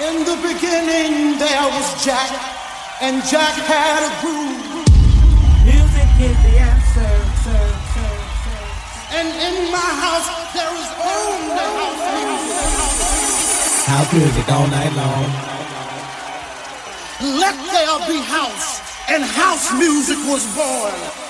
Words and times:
In 0.00 0.24
the 0.24 0.36
beginning 0.40 1.36
there 1.36 1.68
was 1.76 2.02
Jack, 2.02 2.32
and 3.02 3.22
Jack 3.28 3.52
had 3.68 4.00
a 4.00 4.12
groove. 4.24 4.56
Music 5.62 6.08
is 6.24 6.36
the 6.40 6.56
answer. 6.56 7.12
Sir, 7.44 7.64
sir, 7.92 8.12
sir. 8.40 8.62
And 9.12 9.28
in 9.28 9.70
my 9.70 9.90
house 10.00 10.28
there 10.56 10.72
is 10.72 10.88
only 11.04 11.68
house 11.76 12.00
music. 12.16 12.64
House 13.92 14.12
music 14.14 14.48
all 14.48 14.66
night 14.68 14.94
long. 14.96 15.28
Let 17.36 17.56
there 17.68 17.98
be 18.08 18.24
house, 18.24 18.80
and 19.06 19.22
house 19.22 19.70
music 19.74 20.16
was 20.24 20.48
born. 20.56 21.29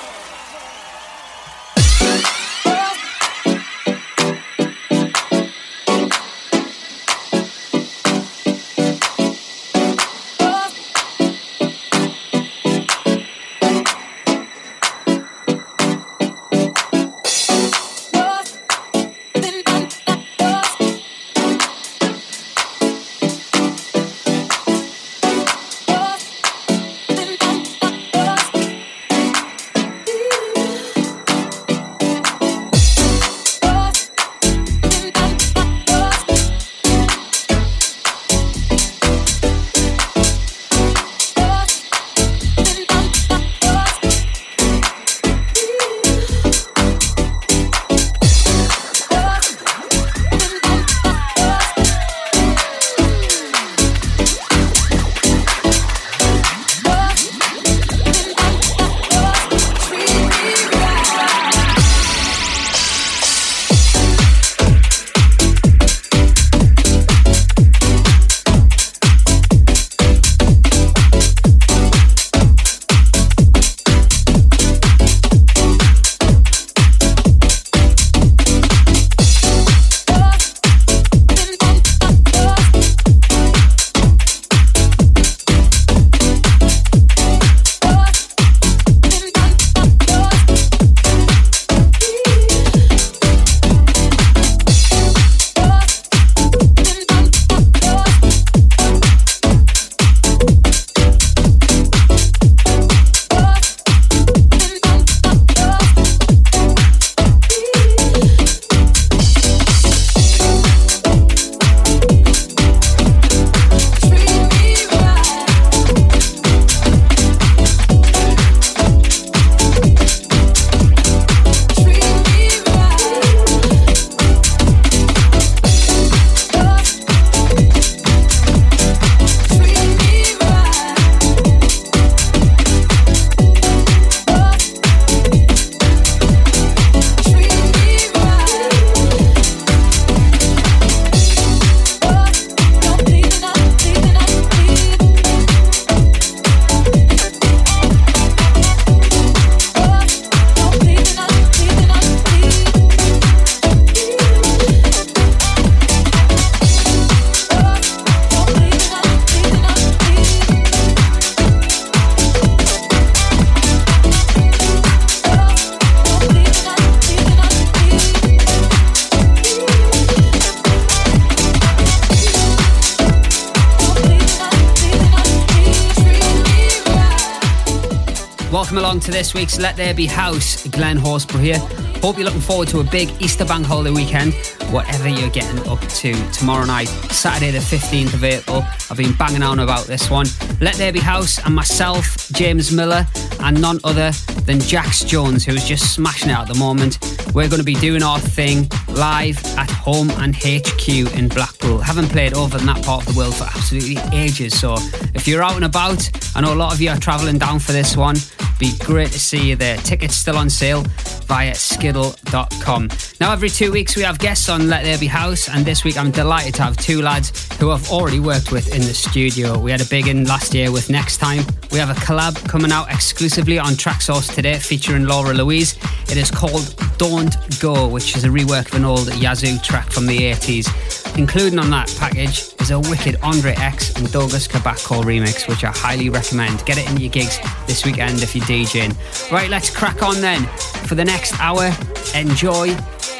This 179.20 179.34
week's 179.34 179.58
Let 179.58 179.76
There 179.76 179.92
Be 179.92 180.06
House. 180.06 180.66
Glen 180.68 180.96
Horsborough 180.96 181.42
here. 181.42 181.58
Hope 182.00 182.16
you're 182.16 182.24
looking 182.24 182.40
forward 182.40 182.68
to 182.68 182.80
a 182.80 182.84
big 182.84 183.10
Easter 183.20 183.44
bank 183.44 183.66
holiday 183.66 183.90
weekend, 183.90 184.32
whatever 184.70 185.10
you're 185.10 185.28
getting 185.28 185.60
up 185.68 185.78
to 185.88 186.14
tomorrow 186.30 186.64
night, 186.64 186.88
Saturday 186.88 187.50
the 187.50 187.58
15th 187.58 188.14
of 188.14 188.24
April. 188.24 188.64
I've 188.90 188.96
been 188.96 189.12
banging 189.12 189.42
on 189.42 189.58
about 189.58 189.84
this 189.84 190.08
one. 190.08 190.26
Let 190.62 190.76
There 190.76 190.90
Be 190.90 191.00
House 191.00 191.38
and 191.44 191.54
myself, 191.54 192.32
James 192.32 192.72
Miller, 192.72 193.06
and 193.40 193.60
none 193.60 193.78
other 193.84 194.12
than 194.46 194.58
Jax 194.58 195.04
Jones, 195.04 195.44
who 195.44 195.52
is 195.52 195.68
just 195.68 195.92
smashing 195.92 196.30
it 196.30 196.38
at 196.38 196.48
the 196.48 196.54
moment. 196.54 196.98
We're 197.34 197.50
going 197.50 197.60
to 197.60 197.62
be 197.62 197.74
doing 197.74 198.02
our 198.02 198.18
thing 198.18 198.70
live 198.88 199.38
at 199.58 199.70
home 199.70 200.08
and 200.12 200.34
HQ 200.34 200.88
in 200.88 201.28
Blackpool. 201.28 201.76
Haven't 201.76 202.08
played 202.08 202.32
over 202.32 202.56
in 202.56 202.64
that 202.64 202.82
part 202.82 203.06
of 203.06 203.12
the 203.12 203.18
world 203.18 203.34
for 203.34 203.44
absolutely 203.44 203.98
ages, 204.18 204.58
so 204.58 204.76
if 205.12 205.28
you're 205.28 205.42
out 205.42 205.56
and 205.56 205.66
about, 205.66 206.08
I 206.34 206.40
know 206.40 206.54
a 206.54 206.56
lot 206.56 206.72
of 206.72 206.80
you 206.80 206.88
are 206.88 206.96
travelling 206.96 207.36
down 207.36 207.58
for 207.58 207.72
this 207.72 207.98
one. 207.98 208.16
Be 208.60 208.76
great 208.80 209.10
to 209.12 209.18
see 209.18 209.48
you 209.48 209.56
there. 209.56 209.78
Tickets 209.78 210.14
still 210.14 210.36
on 210.36 210.50
sale 210.50 210.82
via 211.24 211.54
skiddle.com. 211.54 212.90
Now, 213.18 213.32
every 213.32 213.48
two 213.48 213.72
weeks 213.72 213.96
we 213.96 214.02
have 214.02 214.18
guests 214.18 214.50
on 214.50 214.68
Let 214.68 214.84
There 214.84 214.98
Be 214.98 215.06
House, 215.06 215.48
and 215.48 215.64
this 215.64 215.82
week 215.82 215.96
I'm 215.96 216.10
delighted 216.10 216.56
to 216.56 216.64
have 216.64 216.76
two 216.76 217.00
lads 217.00 217.50
who 217.54 217.70
I've 217.70 217.90
already 217.90 218.20
worked 218.20 218.52
with 218.52 218.74
in 218.74 218.82
the 218.82 218.92
studio. 218.92 219.58
We 219.58 219.70
had 219.70 219.80
a 219.80 219.86
big 219.86 220.08
in 220.08 220.26
last 220.26 220.52
year 220.52 220.70
with 220.70 220.90
Next 220.90 221.16
Time. 221.16 221.42
We 221.72 221.78
have 221.78 221.88
a 221.88 221.98
collab 222.00 222.46
coming 222.50 222.70
out 222.70 222.92
exclusively 222.92 223.58
on 223.58 223.72
Traxsource 223.72 224.34
today 224.34 224.58
featuring 224.58 225.06
Laura 225.06 225.32
Louise. 225.32 225.78
It 226.10 226.18
is 226.18 226.30
called 226.30 226.74
Don't 226.98 227.34
Go, 227.60 227.88
which 227.88 228.14
is 228.14 228.24
a 228.24 228.28
rework 228.28 228.66
of 228.66 228.74
an 228.74 228.84
old 228.84 229.14
Yazoo 229.14 229.56
track 229.60 229.90
from 229.90 230.06
the 230.06 230.18
80s. 230.18 230.99
Including 231.16 231.58
on 231.58 231.70
that 231.70 231.94
package 231.98 232.54
is 232.60 232.70
a 232.70 232.78
wicked 232.78 233.16
Andre 233.22 233.52
X 233.52 233.94
and 233.96 234.10
Douglas 234.10 234.48
Kabako 234.48 235.02
remix, 235.02 235.48
which 235.48 235.64
I 235.64 235.70
highly 235.70 236.08
recommend. 236.08 236.64
Get 236.64 236.78
it 236.78 236.90
in 236.90 236.96
your 236.98 237.10
gigs 237.10 237.38
this 237.66 237.84
weekend 237.84 238.22
if 238.22 238.34
you're 238.34 238.44
DJing. 238.44 239.30
Right, 239.30 239.50
let's 239.50 239.74
crack 239.74 240.02
on 240.02 240.20
then. 240.20 240.46
For 240.86 240.94
the 240.94 241.04
next 241.04 241.38
hour, 241.40 241.70
enjoy 242.14 242.74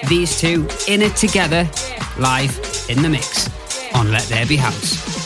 these 0.09 0.41
two 0.41 0.67
in 0.89 1.03
it 1.03 1.17
together, 1.17 1.69
live 2.19 2.59
in 2.89 3.03
the 3.03 3.09
mix 3.09 3.49
on 3.95 4.11
Let 4.11 4.23
There 4.25 4.47
Be 4.47 4.57
House. 4.57 5.20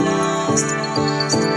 lost, 0.00 0.66
lost, 0.70 1.34
lost. 1.34 1.51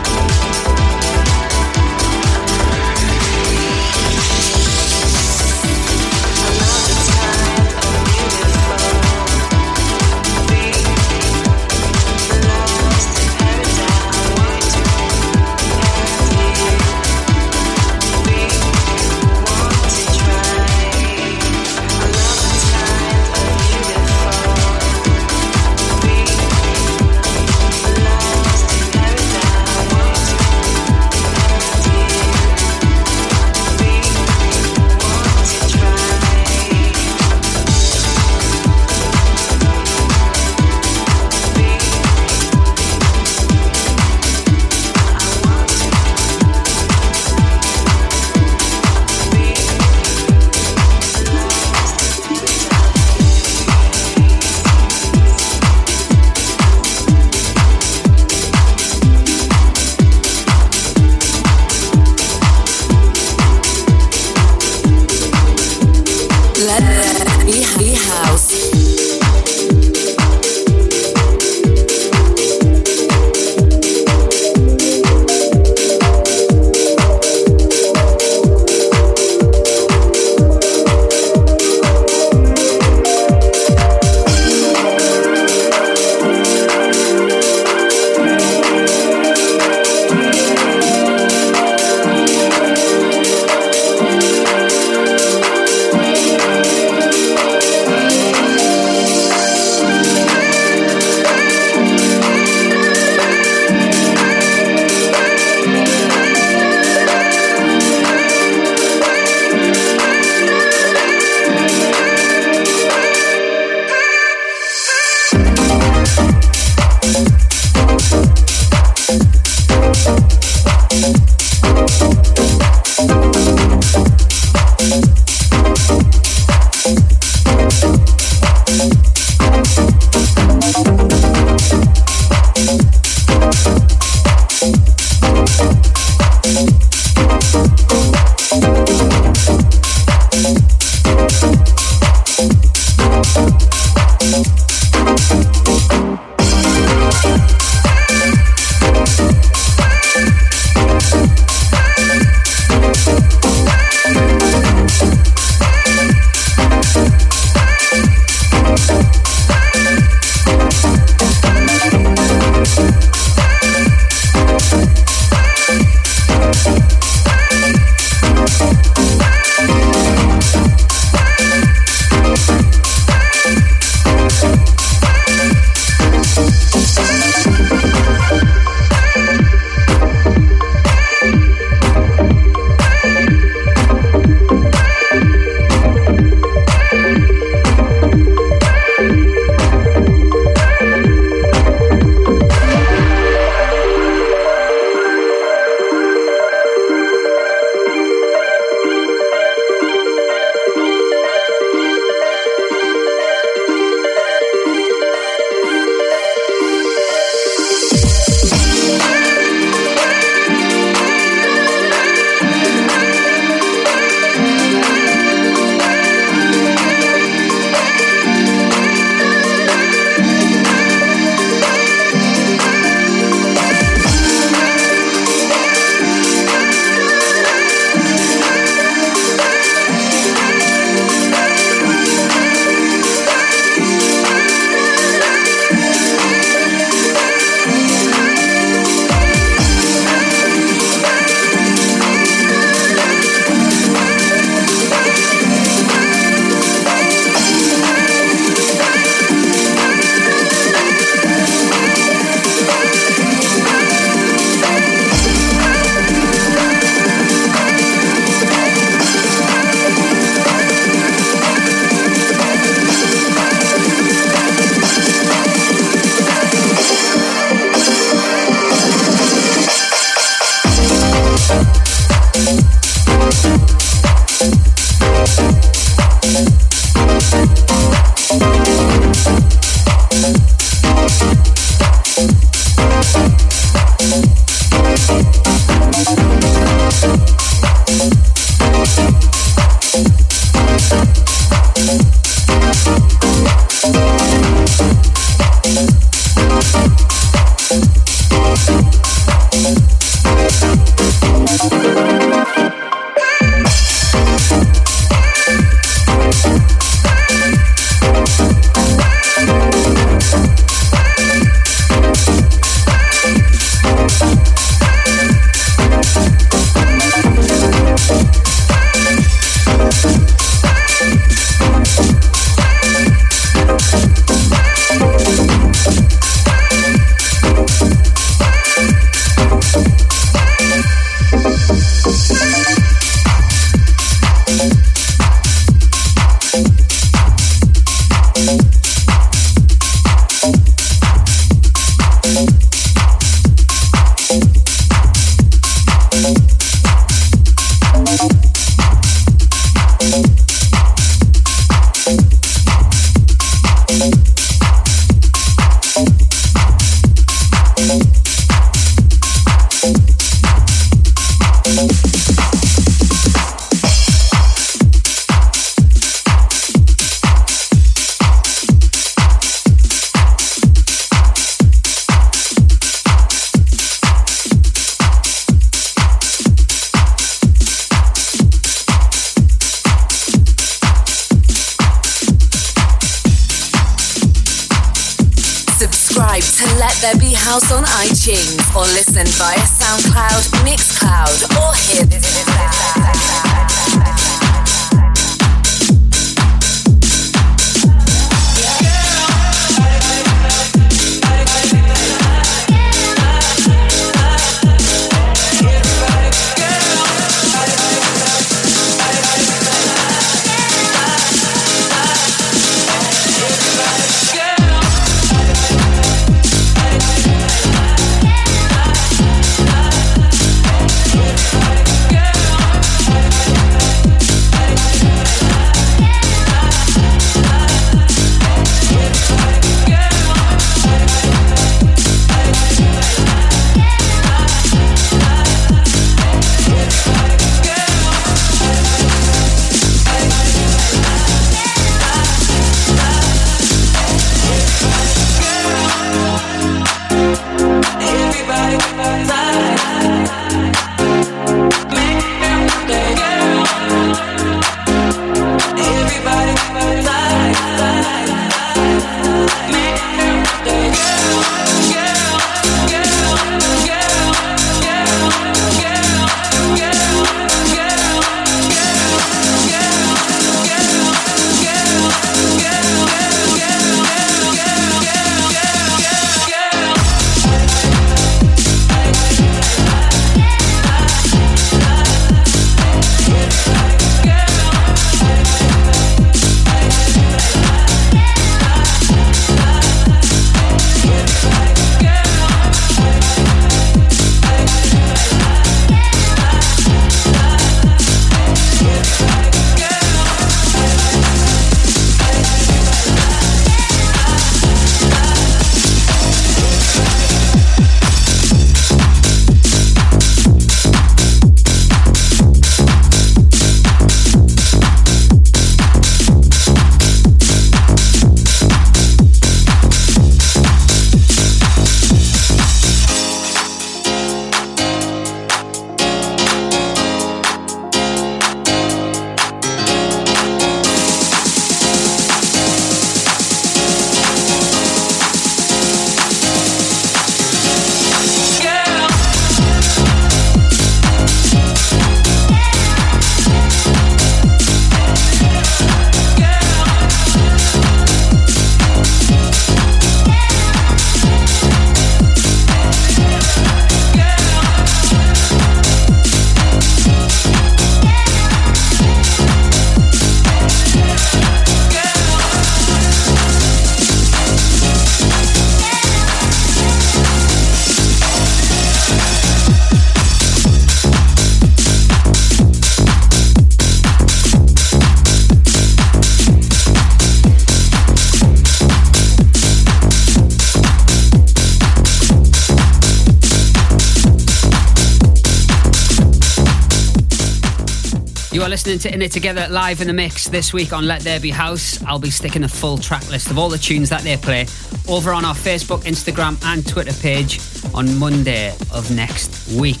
Listening 588.88 589.10
to 589.10 589.14
In 589.14 589.20
It 589.20 589.32
Together 589.32 589.66
live 589.68 590.00
in 590.00 590.06
the 590.06 590.14
mix 590.14 590.48
this 590.48 590.72
week 590.72 590.94
on 590.94 591.06
Let 591.06 591.20
There 591.20 591.38
Be 591.38 591.50
House. 591.50 592.02
I'll 592.04 592.18
be 592.18 592.30
sticking 592.30 592.64
a 592.64 592.68
full 592.68 592.96
track 592.96 593.28
list 593.28 593.50
of 593.50 593.58
all 593.58 593.68
the 593.68 593.76
tunes 593.76 594.08
that 594.08 594.22
they 594.22 594.38
play 594.38 594.66
over 595.06 595.34
on 595.34 595.44
our 595.44 595.54
Facebook, 595.54 596.04
Instagram, 596.04 596.56
and 596.64 596.88
Twitter 596.88 597.12
page 597.20 597.60
on 597.92 598.16
Monday 598.18 598.70
of 598.94 599.14
next 599.14 599.68
week. 599.78 600.00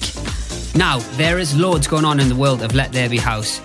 Now, 0.74 1.00
there 1.18 1.38
is 1.38 1.54
loads 1.54 1.86
going 1.86 2.06
on 2.06 2.18
in 2.18 2.30
the 2.30 2.34
world 2.34 2.62
of 2.62 2.74
Let 2.74 2.90
There 2.90 3.10
Be 3.10 3.18
House. 3.18 3.60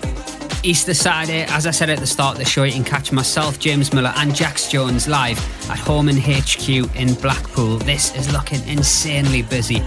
Easter 0.62 0.92
Saturday, 0.92 1.44
as 1.44 1.66
I 1.66 1.70
said 1.70 1.88
at 1.88 2.00
the 2.00 2.06
start 2.06 2.34
of 2.34 2.44
the 2.44 2.50
show, 2.50 2.64
you 2.64 2.72
can 2.72 2.84
catch 2.84 3.10
myself, 3.10 3.58
James 3.58 3.94
Miller, 3.94 4.12
and 4.16 4.34
Jax 4.34 4.68
Jones 4.68 5.08
live 5.08 5.38
at 5.70 5.78
Home 5.78 6.10
in 6.10 6.18
HQ 6.18 6.68
in 6.68 7.14
Blackpool. 7.14 7.78
This 7.78 8.14
is 8.14 8.30
looking 8.30 8.66
insanely 8.68 9.40
busy. 9.40 9.78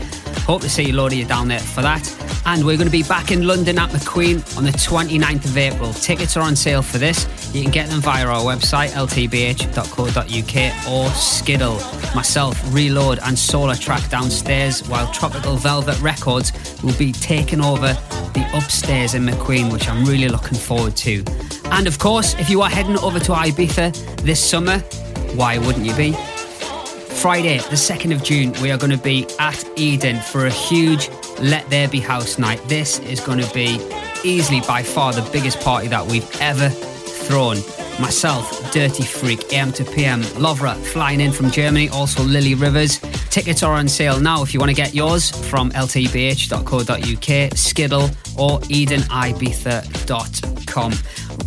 Hope 0.48 0.62
to 0.62 0.70
see 0.70 0.92
load 0.92 1.12
of 1.12 1.20
you 1.20 1.26
down 1.26 1.48
there 1.48 1.60
for 1.60 1.84
that. 1.84 2.08
And 2.48 2.66
we're 2.66 2.78
going 2.78 2.88
to 2.88 2.92
be 2.92 3.04
back 3.04 3.32
in 3.32 3.46
London 3.46 3.78
at 3.78 3.90
McQueen 3.90 4.58
on 4.58 4.64
the 4.64 4.72
29th 4.72 5.44
of 5.44 5.58
April. 5.58 5.92
Tickets 5.92 6.38
are 6.38 6.42
on 6.42 6.56
sale 6.56 6.82
for 6.82 6.98
this. 6.98 7.28
You 7.54 7.62
can 7.62 7.72
get 7.72 7.90
them 7.90 8.00
via 8.00 8.26
our 8.26 8.40
website, 8.40 8.92
ltbh.co.uk 8.92 10.88
or 10.90 11.10
Skiddle. 11.14 11.76
Myself, 12.16 12.58
Reload, 12.74 13.20
and 13.26 13.38
Solar 13.38 13.76
Track 13.76 14.10
downstairs, 14.10 14.88
while 14.88 15.12
Tropical 15.12 15.58
Velvet 15.58 16.00
Records 16.00 16.54
will 16.82 16.98
be 16.98 17.12
taking 17.12 17.60
over 17.60 17.94
the 18.34 18.50
upstairs 18.54 19.14
in 19.14 19.26
McQueen, 19.26 19.70
which 19.74 19.90
I'm 19.90 20.06
really 20.06 20.30
looking 20.30 20.58
forward 20.58 20.96
to. 20.98 21.26
And 21.66 21.86
of 21.86 22.00
course, 22.00 22.34
if 22.36 22.50
you 22.50 22.62
are 22.62 22.70
heading 22.70 22.98
over 23.00 23.20
to 23.20 23.34
Ibiza 23.34 24.24
this 24.24 24.42
summer, 24.42 24.80
why 25.36 25.58
wouldn't 25.58 25.86
you 25.86 25.94
be? 25.96 26.14
Friday, 27.18 27.58
the 27.58 27.76
2nd 27.76 28.16
of 28.16 28.24
June, 28.24 28.54
we 28.62 28.72
are 28.72 28.78
going 28.78 28.92
to 28.92 28.98
be 28.98 29.28
at 29.38 29.66
Eden 29.76 30.22
for 30.22 30.46
a 30.46 30.52
huge 30.52 31.10
Let 31.40 31.68
There 31.70 31.88
Be 31.88 32.00
House 32.00 32.38
night. 32.38 32.62
This 32.68 33.00
is 33.00 33.20
going 33.20 33.40
to 33.40 33.52
be 33.54 33.80
easily 34.24 34.62
by 34.62 34.84
far 34.84 35.14
the 35.14 35.28
biggest 35.32 35.60
party 35.62 35.88
that 35.88 36.06
we've 36.06 36.30
ever 36.42 36.70
thrown. 36.70 37.58
Myself, 38.00 38.72
Dirty 38.72 39.04
Freak, 39.04 39.52
AM 39.54 39.72
to 39.74 39.84
PM, 39.84 40.22
Lovra 40.22 40.76
flying 40.76 41.20
in 41.20 41.32
from 41.32 41.50
Germany, 41.50 41.90
also 41.90 42.22
Lily 42.24 42.54
Rivers. 42.54 43.00
Tickets 43.30 43.64
are 43.64 43.74
on 43.74 43.88
sale 43.88 44.20
now 44.20 44.44
if 44.44 44.54
you 44.54 44.60
want 44.60 44.70
to 44.70 44.76
get 44.76 44.94
yours 44.94 45.32
from 45.50 45.72
ltbh.co.uk, 45.72 47.58
Skiddle, 47.58 48.04
or 48.38 48.60
EdenIbiza.com. 48.62 50.94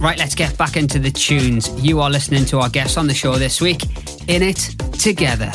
Right, 0.00 0.18
let's 0.18 0.34
get 0.34 0.58
back 0.58 0.76
into 0.76 0.98
the 0.98 1.10
tunes. 1.10 1.70
You 1.80 2.00
are 2.00 2.10
listening 2.10 2.44
to 2.46 2.58
our 2.58 2.68
guests 2.68 2.96
on 2.96 3.06
the 3.06 3.14
show 3.14 3.36
this 3.36 3.60
week. 3.60 3.84
In 4.28 4.42
it 4.42 4.56
together. 4.98 5.52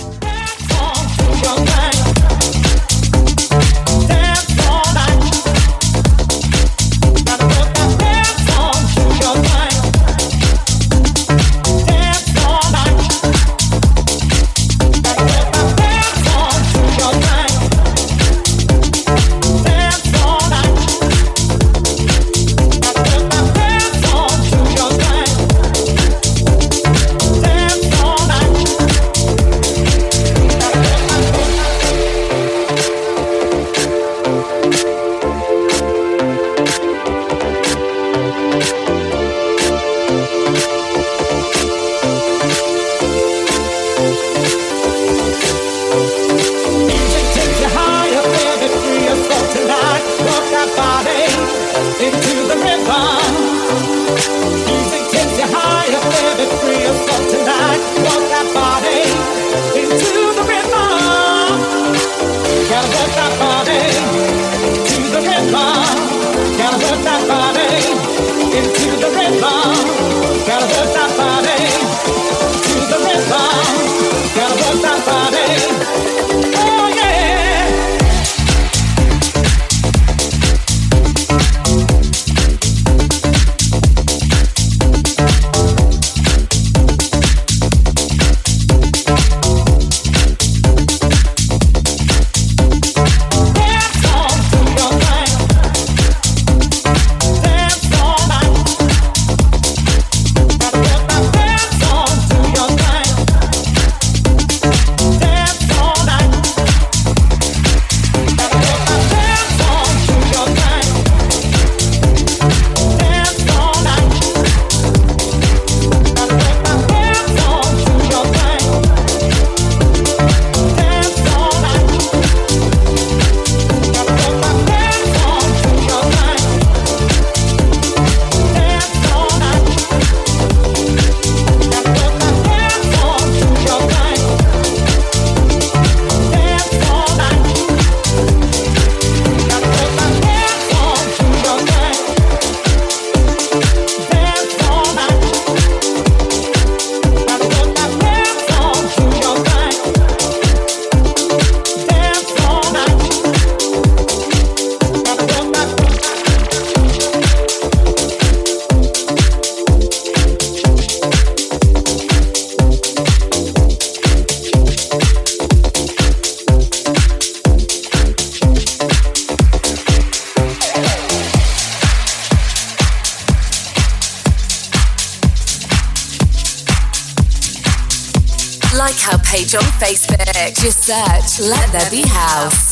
Let 181.40 181.72
There 181.72 181.92
Be 181.92 182.02
House. 182.08 182.65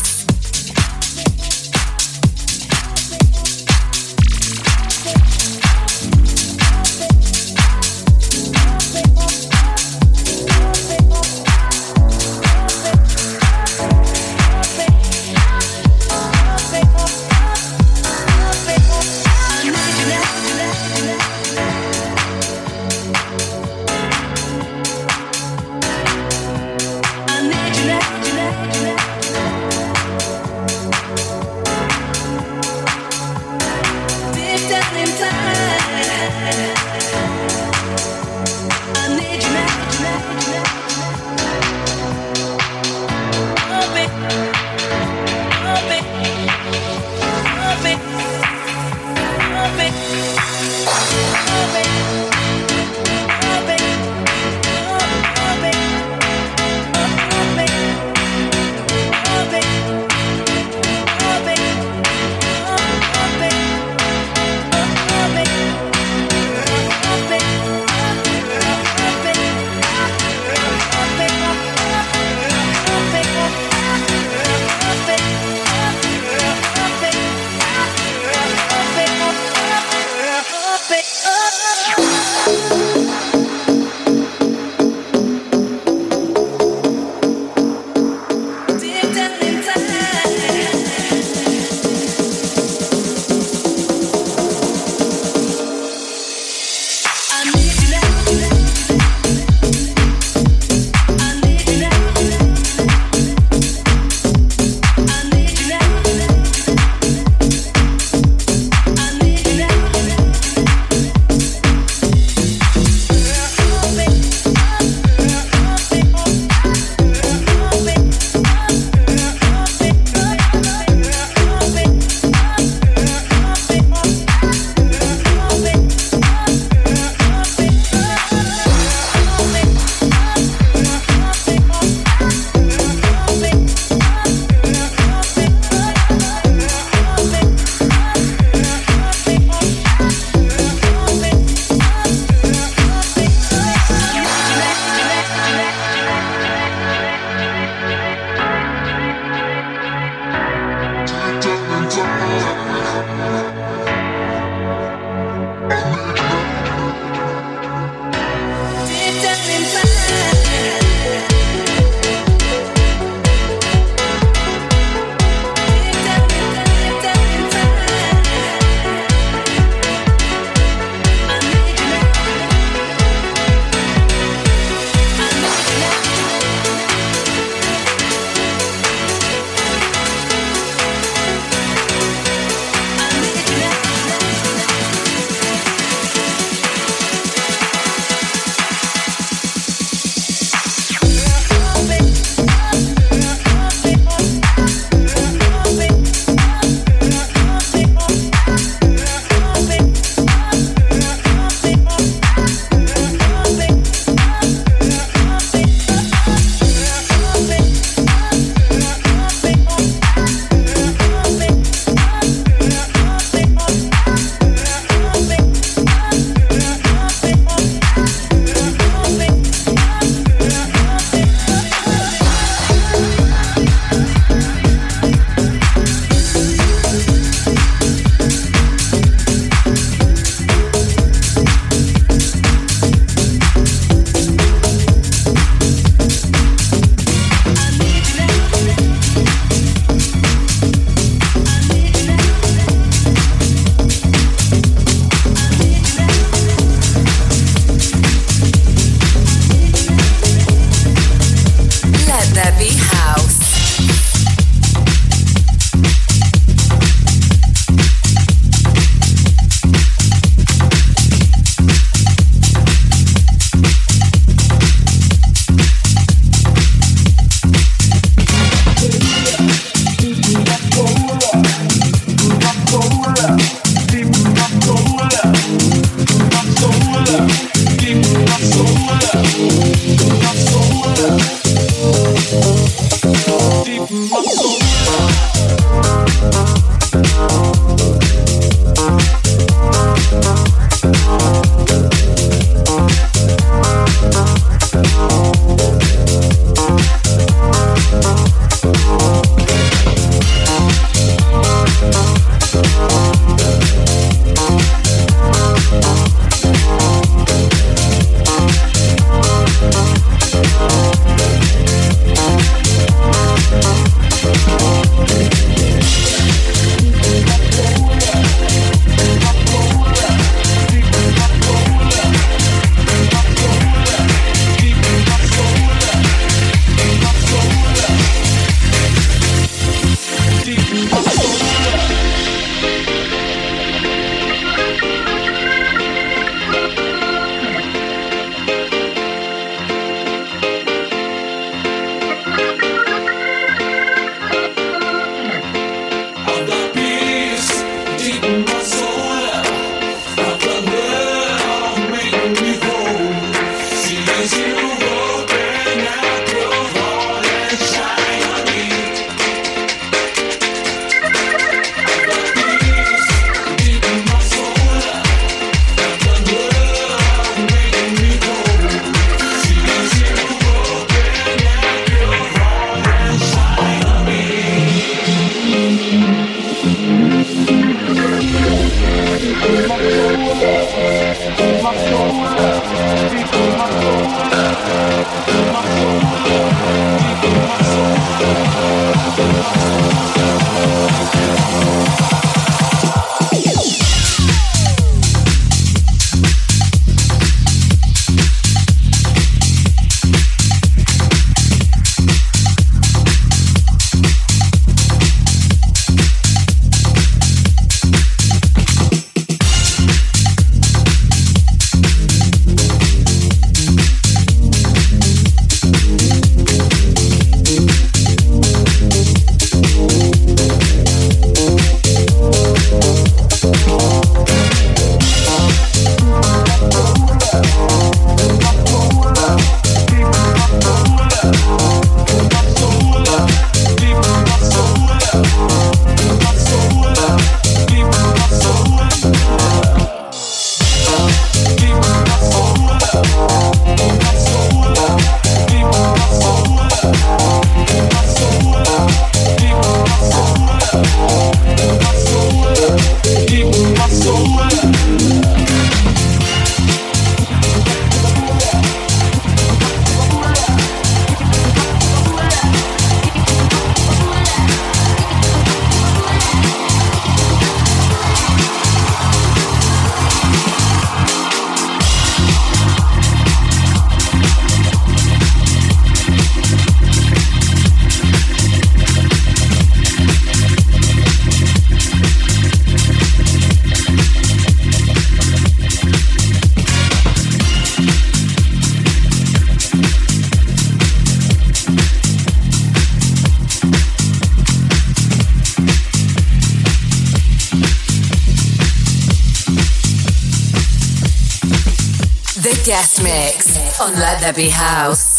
Let 503.95 504.19
There 504.19 504.33
Be 504.33 504.49
House. 504.49 505.12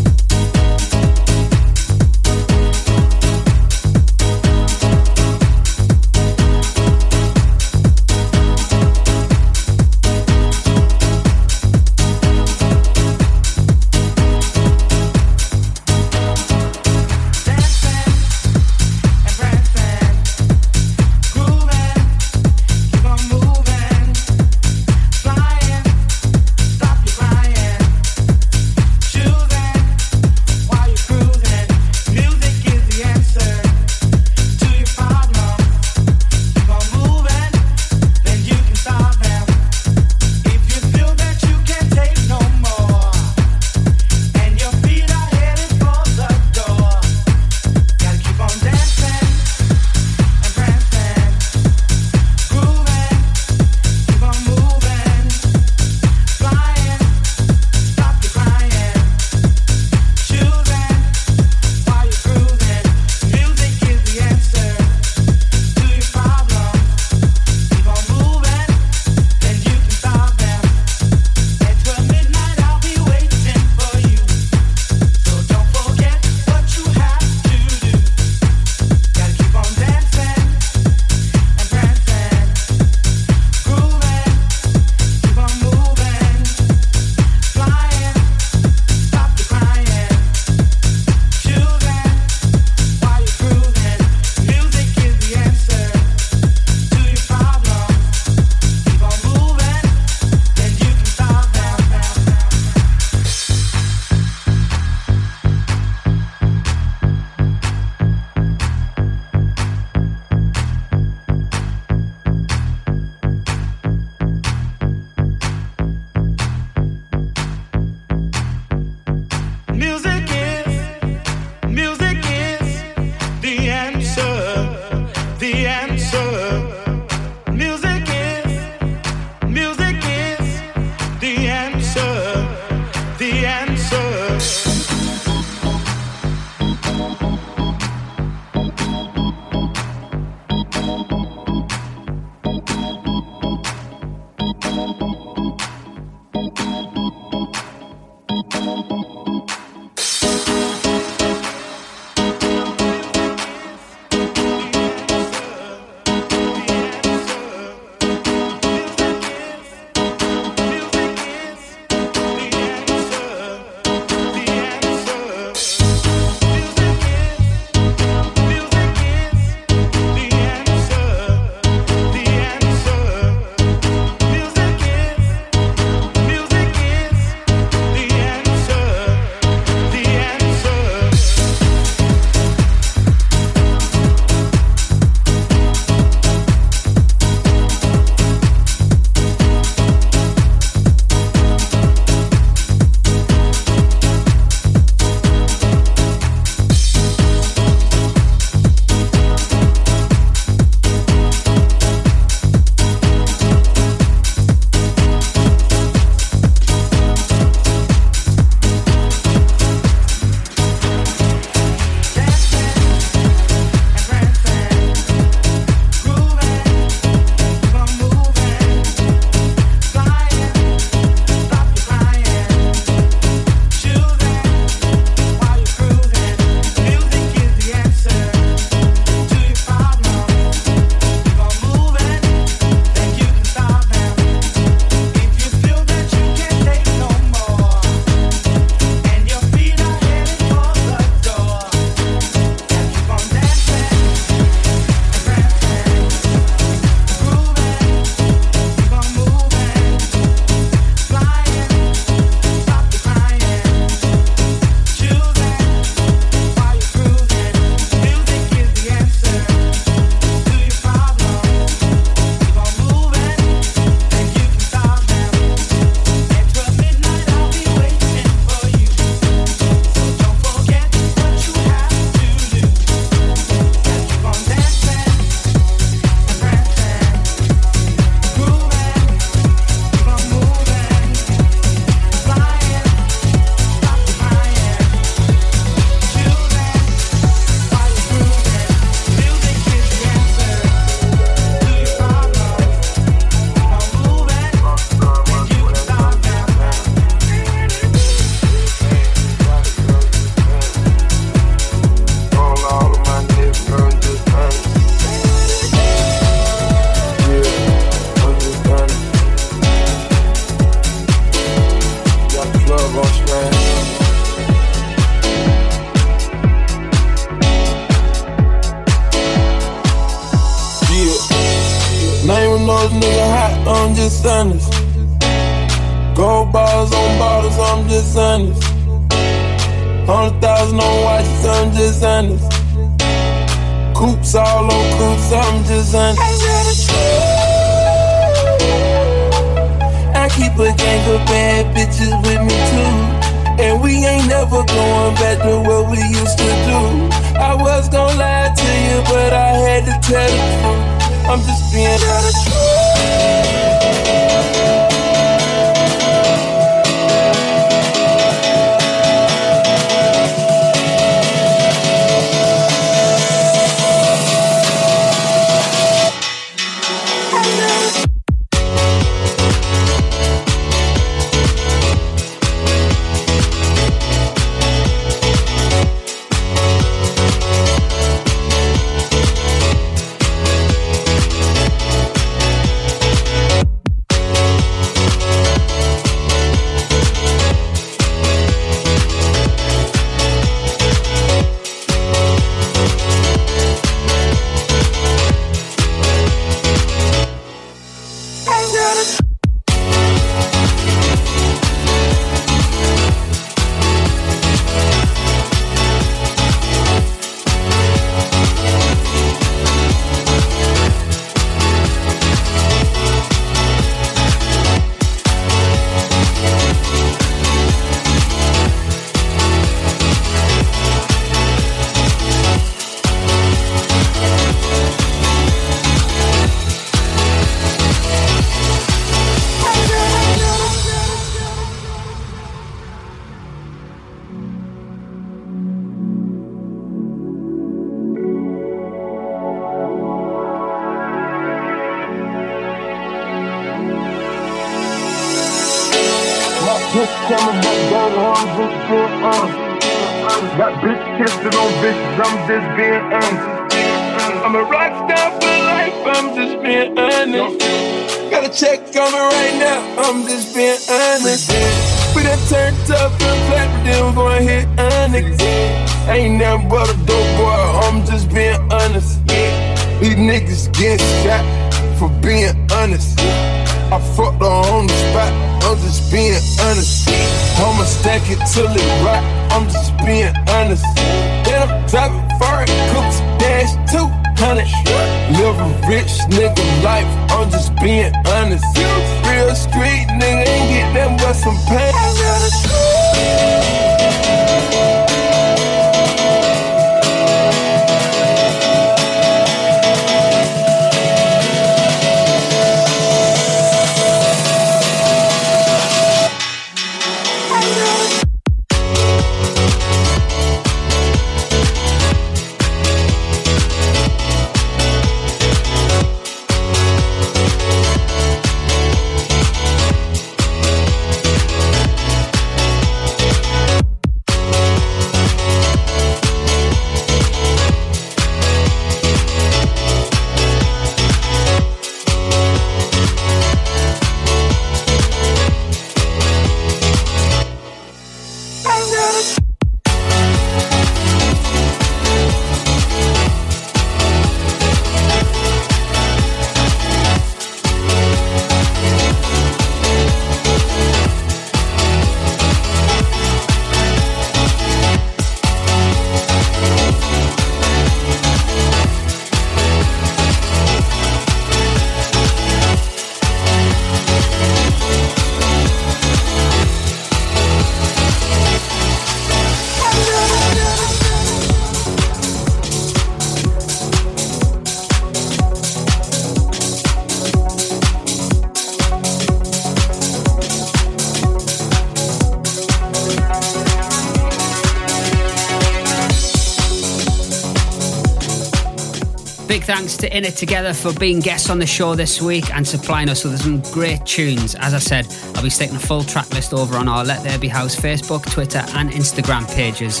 In 590.12 590.26
It 590.26 590.36
Together 590.36 590.74
for 590.74 590.92
being 590.92 591.20
guests 591.20 591.48
on 591.48 591.58
the 591.58 591.66
show 591.66 591.94
this 591.94 592.20
week 592.20 592.54
and 592.54 592.68
supplying 592.68 593.08
us 593.08 593.24
with 593.24 593.40
some 593.40 593.62
great 593.72 594.04
tunes. 594.04 594.54
As 594.56 594.74
I 594.74 594.78
said, 594.78 595.06
I'll 595.34 595.42
be 595.42 595.48
sticking 595.48 595.76
a 595.76 595.80
full 595.80 596.04
track 596.04 596.30
list 596.34 596.52
over 596.52 596.76
on 596.76 596.86
our 596.86 597.02
Let 597.02 597.24
There 597.24 597.38
Be 597.38 597.48
House 597.48 597.74
Facebook, 597.74 598.30
Twitter, 598.30 598.62
and 598.74 598.90
Instagram 598.90 599.50
pages. 599.56 600.00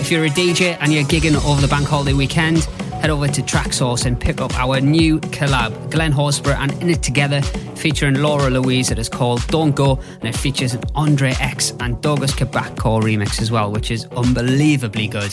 If 0.00 0.10
you're 0.10 0.24
a 0.24 0.28
DJ 0.28 0.76
and 0.80 0.92
you're 0.92 1.04
gigging 1.04 1.36
over 1.46 1.60
the 1.60 1.68
bank 1.68 1.86
holiday 1.86 2.14
weekend, 2.14 2.64
head 3.00 3.10
over 3.10 3.28
to 3.28 3.42
Traxsource 3.42 4.06
and 4.06 4.18
pick 4.20 4.40
up 4.40 4.58
our 4.58 4.80
new 4.80 5.20
collab, 5.20 5.90
Glen 5.92 6.10
Horsborough 6.10 6.56
and 6.56 6.72
In 6.82 6.90
It 6.90 7.04
Together, 7.04 7.40
featuring 7.76 8.16
Laura 8.16 8.50
Louise. 8.50 8.90
It 8.90 8.98
is 8.98 9.08
called 9.08 9.46
Don't 9.46 9.76
Go, 9.76 10.00
and 10.20 10.24
it 10.24 10.34
features 10.34 10.74
an 10.74 10.82
Andre 10.96 11.32
X 11.38 11.72
and 11.78 12.00
Douglas 12.02 12.34
Quebec 12.34 12.76
core 12.76 13.02
remix 13.02 13.40
as 13.40 13.52
well, 13.52 13.70
which 13.70 13.92
is 13.92 14.06
unbelievably 14.16 15.06
good. 15.06 15.32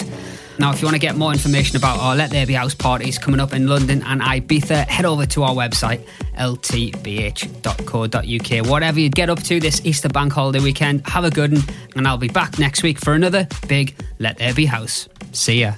Now, 0.61 0.71
if 0.71 0.79
you 0.79 0.85
want 0.85 0.93
to 0.93 0.99
get 0.99 1.17
more 1.17 1.31
information 1.31 1.75
about 1.75 1.99
our 1.99 2.15
Let 2.15 2.29
There 2.29 2.45
Be 2.45 2.53
House 2.53 2.75
parties 2.75 3.17
coming 3.17 3.39
up 3.39 3.51
in 3.51 3.65
London 3.65 4.03
and 4.03 4.21
Ibiza, 4.21 4.85
head 4.85 5.05
over 5.05 5.25
to 5.25 5.41
our 5.41 5.55
website, 5.55 6.05
ltbh.co.uk. 6.37 7.49
Whatever 8.69 8.99
you 8.99 9.09
get 9.09 9.31
up 9.31 9.41
to 9.41 9.59
this 9.59 9.81
Easter 9.83 10.07
bank 10.07 10.33
holiday 10.33 10.59
weekend, 10.59 11.07
have 11.07 11.25
a 11.25 11.31
good 11.31 11.53
one, 11.53 11.63
and 11.95 12.07
I'll 12.07 12.19
be 12.19 12.27
back 12.27 12.59
next 12.59 12.83
week 12.83 12.99
for 12.99 13.13
another 13.13 13.47
big 13.67 13.95
Let 14.19 14.37
There 14.37 14.53
Be 14.53 14.67
House. 14.67 15.09
See 15.31 15.61
ya. 15.61 15.73